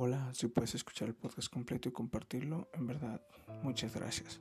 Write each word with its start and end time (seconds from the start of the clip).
Hola, 0.00 0.32
si 0.32 0.46
puedes 0.46 0.76
escuchar 0.76 1.08
el 1.08 1.16
podcast 1.16 1.52
completo 1.52 1.88
y 1.88 1.92
compartirlo, 1.92 2.70
en 2.72 2.86
verdad, 2.86 3.20
muchas 3.64 3.96
gracias. 3.96 4.40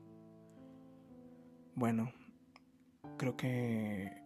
Bueno, 1.74 2.14
creo 3.18 3.36
que 3.36 4.24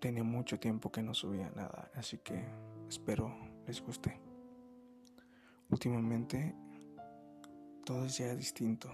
tenía 0.00 0.24
mucho 0.24 0.58
tiempo 0.58 0.90
que 0.90 1.00
no 1.00 1.14
subía 1.14 1.52
nada, 1.54 1.88
así 1.94 2.18
que 2.18 2.44
espero 2.88 3.32
les 3.64 3.80
guste. 3.80 4.20
Últimamente 5.70 6.52
todo 7.84 8.06
es 8.06 8.18
ya 8.18 8.34
distinto, 8.34 8.90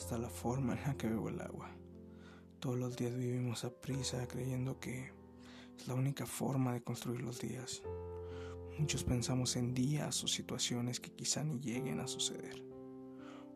hasta 0.00 0.16
la 0.16 0.30
forma 0.30 0.78
en 0.78 0.82
la 0.82 0.96
que 0.96 1.10
bebo 1.10 1.28
el 1.28 1.42
agua. 1.42 1.76
Todos 2.58 2.78
los 2.78 2.96
días 2.96 3.14
vivimos 3.14 3.66
a 3.66 3.80
prisa 3.82 4.26
creyendo 4.26 4.80
que 4.80 5.12
es 5.76 5.88
la 5.88 5.92
única 5.92 6.24
forma 6.24 6.72
de 6.72 6.82
construir 6.82 7.20
los 7.20 7.38
días. 7.38 7.82
Muchos 8.78 9.04
pensamos 9.04 9.56
en 9.56 9.72
días 9.72 10.22
o 10.22 10.28
situaciones 10.28 11.00
que 11.00 11.10
quizá 11.10 11.42
ni 11.42 11.58
lleguen 11.58 11.98
a 11.98 12.06
suceder, 12.06 12.62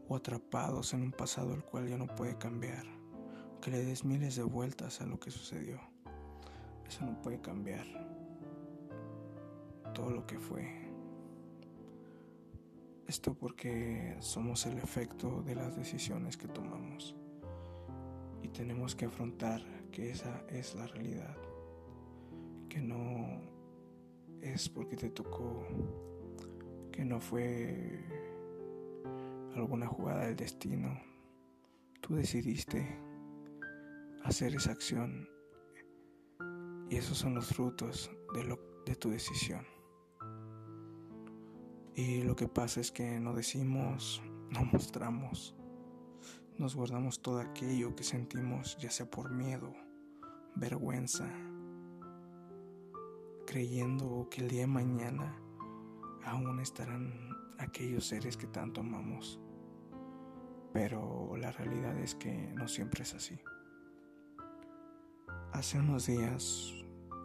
o 0.09 0.17
atrapados 0.17 0.95
en 0.95 1.03
un 1.03 1.13
pasado 1.13 1.53
el 1.53 1.63
cual 1.63 1.89
ya 1.89 1.99
no 1.99 2.07
puede 2.07 2.39
cambiar, 2.39 2.87
que 3.61 3.71
le 3.71 3.85
des 3.85 4.03
miles 4.03 4.37
de 4.37 4.45
vueltas 4.45 5.03
a 5.03 5.07
lo 5.07 5.21
que 5.21 5.31
sucedió. 5.31 5.79
Eso 6.89 7.05
no 7.05 7.21
puede 7.21 7.39
cambiar 7.43 7.87
todo 9.93 10.11
lo 10.11 10.27
que 10.27 10.39
fue. 10.39 10.91
Esto 13.07 13.35
porque 13.35 14.17
somos 14.21 14.65
el 14.65 14.79
efecto 14.79 15.43
de 15.43 15.55
las 15.55 15.77
decisiones 15.77 16.39
que 16.39 16.49
tomamos 16.49 17.15
y 18.43 18.49
tenemos 18.49 18.95
que 18.95 19.05
afrontar 19.05 19.63
que 19.91 20.11
esa 20.11 20.47
es 20.49 20.75
la 20.75 20.87
realidad, 20.87 21.37
que 22.71 22.81
no 22.81 23.60
es 24.43 24.69
porque 24.69 24.97
te 24.97 25.11
tocó, 25.11 25.67
que 26.93 27.05
no 27.05 27.21
fue 27.21 28.05
alguna 29.55 29.87
jugada 29.87 30.27
del 30.27 30.37
destino. 30.37 31.01
Tú 32.01 32.15
decidiste 32.15 32.99
hacer 34.25 34.55
esa 34.55 34.73
acción 34.73 35.29
y 36.89 36.97
esos 36.97 37.19
son 37.19 37.35
los 37.35 37.47
frutos 37.47 38.11
de, 38.35 38.59
de 38.87 38.97
tu 38.97 39.11
decisión. 39.11 39.65
Y 41.95 42.23
lo 42.23 42.35
que 42.35 42.49
pasa 42.49 42.81
es 42.81 42.91
que 42.91 43.21
no 43.21 43.35
decimos, 43.35 44.23
no 44.51 44.65
mostramos, 44.65 45.55
nos 46.59 46.75
guardamos 46.75 47.23
todo 47.23 47.41
aquello 47.41 47.95
que 47.95 48.05
sentimos, 48.05 48.77
ya 48.79 48.91
sea 48.91 49.11
por 49.11 49.31
miedo, 49.31 49.75
vergüenza, 50.57 51.27
creyendo 53.51 54.29
que 54.31 54.43
el 54.43 54.49
día 54.49 54.61
de 54.61 54.67
mañana 54.69 55.37
aún 56.25 56.61
estarán 56.61 57.37
aquellos 57.59 58.07
seres 58.07 58.37
que 58.37 58.47
tanto 58.47 58.81
amamos. 58.81 59.41
Pero 60.73 61.37
la 61.37 61.51
realidad 61.51 61.99
es 61.99 62.15
que 62.15 62.31
no 62.55 62.69
siempre 62.69 63.03
es 63.03 63.13
así. 63.13 63.41
Hace 65.53 65.81
unos 65.81 66.07
días 66.07 66.73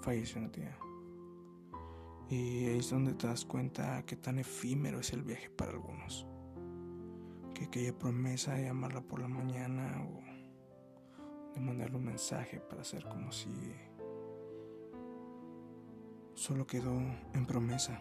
falleció 0.02 0.42
una 0.42 0.52
tía. 0.52 0.76
Y 2.28 2.66
es 2.70 2.90
donde 2.90 3.14
te 3.14 3.28
das 3.28 3.46
cuenta 3.46 4.04
que 4.08 4.16
tan 4.16 4.40
efímero 4.40 5.02
es 5.02 5.14
el 5.14 5.22
viaje 5.22 5.52
para 5.52 5.74
algunos. 5.74 6.26
Que 7.54 7.66
aquella 7.66 7.96
promesa 7.96 8.56
de 8.56 8.64
llamarla 8.64 9.02
por 9.02 9.20
la 9.20 9.28
mañana 9.28 10.04
o 10.10 11.54
de 11.54 11.62
mandarle 11.62 11.98
un 11.98 12.06
mensaje 12.06 12.62
para 12.62 12.82
hacer 12.82 13.04
como 13.08 13.32
si 13.32 13.52
solo 16.46 16.68
quedó 16.68 16.92
en 17.34 17.48
promesa, 17.48 18.00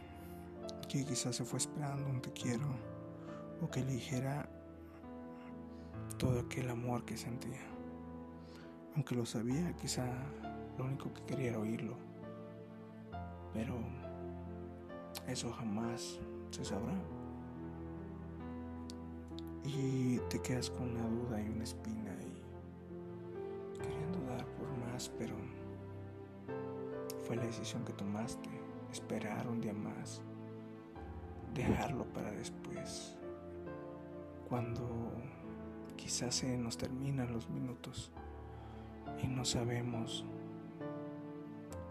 que 0.87 1.03
quizás 1.07 1.35
se 1.35 1.47
fue 1.47 1.59
esperando 1.59 2.07
un 2.11 2.21
te 2.21 2.31
quiero 2.31 2.67
o 3.63 3.71
que 3.71 3.83
le 3.83 3.93
dijera 3.93 4.47
todo 6.19 6.41
aquel 6.41 6.69
amor 6.69 7.07
que 7.07 7.17
sentía. 7.17 7.63
Aunque 8.97 9.15
lo 9.15 9.25
sabía, 9.25 9.75
quizá 9.79 10.05
lo 10.77 10.85
único 10.85 11.11
que 11.15 11.23
quería 11.23 11.49
era 11.53 11.59
oírlo. 11.59 11.97
Pero 13.55 13.79
eso 15.27 15.51
jamás 15.51 16.21
se 16.51 16.67
sabrá. 16.67 17.01
Y 19.65 20.19
te 20.29 20.43
quedas 20.43 20.69
con 20.69 20.91
una 20.91 21.09
duda 21.09 21.41
y 21.41 21.49
una 21.49 21.65
espina 21.65 22.15
y 22.21 23.79
queriendo 23.79 24.21
dar 24.29 24.45
por 24.49 24.69
más, 24.87 25.11
pero 25.19 25.35
fue 27.25 27.37
la 27.37 27.45
decisión 27.45 27.85
que 27.85 27.93
tomaste, 27.95 28.51
esperar 28.93 29.49
un 29.49 29.61
día 29.61 29.73
más, 29.73 30.23
dejarlo 31.55 32.05
para 32.13 32.31
después, 32.33 33.17
cuando 34.49 35.13
quizás 35.97 36.35
se 36.35 36.59
nos 36.59 36.77
terminan 36.77 37.33
los 37.33 37.49
minutos 37.49 38.13
y 39.23 39.27
no 39.27 39.45
sabemos 39.45 40.27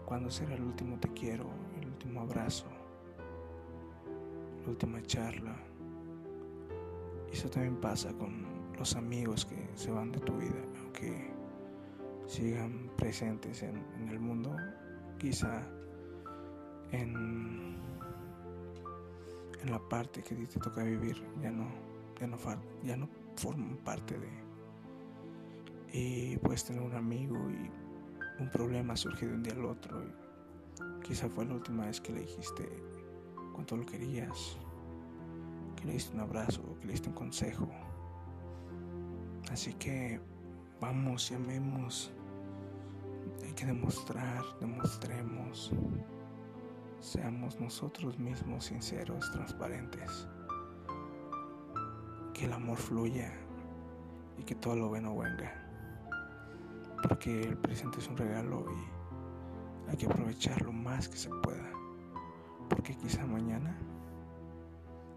cuándo 0.06 0.30
será 0.30 0.54
el 0.54 0.62
último 0.62 0.98
te 1.00 1.08
quiero, 1.08 1.50
el 1.80 1.88
último 1.88 2.20
abrazo, 2.20 2.66
la 4.62 4.70
última 4.70 5.02
charla. 5.02 5.56
Eso 7.32 7.50
también 7.50 7.76
pasa 7.80 8.12
con 8.12 8.46
los 8.78 8.94
amigos 8.94 9.44
que 9.44 9.68
se 9.74 9.90
van 9.90 10.12
de 10.12 10.20
tu 10.20 10.36
vida, 10.36 10.62
aunque 10.80 11.32
sigan 12.26 12.90
presentes 12.96 13.64
en, 13.64 13.84
en 14.00 14.08
el 14.10 14.20
mundo 14.20 14.56
quizá 15.24 15.62
en, 16.92 17.76
en 19.62 19.70
la 19.70 19.78
parte 19.88 20.22
que 20.22 20.34
te 20.34 20.60
toca 20.60 20.82
vivir 20.82 21.16
ya 21.40 21.50
no, 21.50 21.66
ya 22.20 22.26
no, 22.26 22.36
ya 22.82 22.96
no 22.98 23.08
forman 23.36 23.78
parte 23.78 24.18
de... 24.18 24.28
Y 25.94 26.36
puedes 26.38 26.64
tener 26.64 26.82
un 26.82 26.94
amigo 26.94 27.36
y 27.50 27.70
un 28.42 28.50
problema 28.50 28.96
surge 28.96 29.26
de 29.26 29.34
un 29.34 29.42
día 29.42 29.54
al 29.54 29.64
otro. 29.64 30.02
Y 30.04 30.12
quizá 31.02 31.26
fue 31.30 31.46
la 31.46 31.54
última 31.54 31.86
vez 31.86 32.02
que 32.02 32.12
le 32.12 32.20
dijiste 32.20 32.68
cuánto 33.54 33.78
lo 33.78 33.86
querías, 33.86 34.58
que 35.76 35.86
le 35.86 35.92
diste 35.94 36.14
un 36.14 36.20
abrazo, 36.20 36.60
que 36.80 36.86
le 36.86 36.92
diste 36.92 37.08
un 37.08 37.14
consejo. 37.14 37.66
Así 39.50 39.72
que 39.74 40.20
vamos 40.82 41.30
y 41.30 41.34
amemos 41.34 42.12
demostrar, 43.64 44.44
demostremos, 44.60 45.70
seamos 47.00 47.58
nosotros 47.60 48.18
mismos 48.18 48.66
sinceros, 48.66 49.30
transparentes, 49.32 50.28
que 52.32 52.44
el 52.46 52.52
amor 52.52 52.76
fluya 52.76 53.32
y 54.38 54.42
que 54.42 54.54
todo 54.54 54.76
lo 54.76 54.88
bueno 54.88 55.16
venga, 55.16 55.52
porque 57.02 57.42
el 57.42 57.56
presente 57.56 57.98
es 57.98 58.08
un 58.08 58.16
regalo 58.16 58.66
y 58.70 59.90
hay 59.90 59.96
que 59.96 60.06
aprovecharlo 60.06 60.72
más 60.72 61.08
que 61.08 61.16
se 61.16 61.30
pueda, 61.42 61.70
porque 62.68 62.96
quizá 62.96 63.26
mañana 63.26 63.76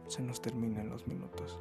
se 0.08 0.22
nos 0.22 0.42
terminen 0.42 0.90
los 0.90 1.08
minutos. 1.08 1.60